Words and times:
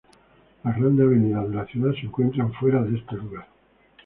Las 0.63 0.77
grandes 0.79 1.05
avenidas 1.05 1.47
de 1.47 1.55
la 1.57 1.65
ciudad 1.67 1.93
se 1.93 2.07
encuentran 2.07 2.51
fuera 2.53 2.81
de 2.81 2.97
este 2.97 3.13
lugar. 3.17 3.45